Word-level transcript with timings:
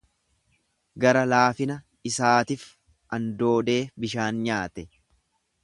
Gara 1.03 1.21
laafina 1.27 1.75
isaatif 2.11 2.65
andoodee 3.19 3.79
bishaan 4.07 4.41
nyaate. 4.49 4.91